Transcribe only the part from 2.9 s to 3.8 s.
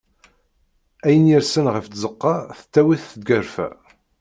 tgerfa.